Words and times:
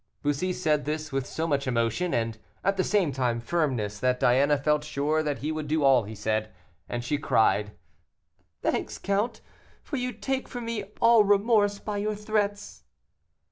Bussy 0.23 0.51
said 0.51 0.85
this 0.85 1.11
with 1.11 1.27
so 1.27 1.45
much 1.45 1.67
emotion, 1.67 2.11
and, 2.11 2.39
at 2.63 2.75
the 2.75 2.83
same 2.83 3.11
time 3.11 3.39
firmness, 3.39 3.99
that 3.99 4.19
Diana 4.19 4.57
felt 4.57 4.83
sure 4.83 5.21
that 5.21 5.37
he 5.37 5.51
would 5.51 5.67
do 5.67 5.83
all 5.83 6.05
he 6.05 6.15
said, 6.15 6.51
and 6.89 7.03
she 7.05 7.19
cried, 7.19 7.73
"Thanks, 8.63 8.97
count, 8.97 9.41
for 9.83 9.97
you 9.97 10.11
take 10.11 10.47
from 10.47 10.65
me 10.65 10.85
all 11.01 11.23
remorse 11.23 11.77
by 11.77 11.97
your 11.97 12.15
threats." 12.15 12.81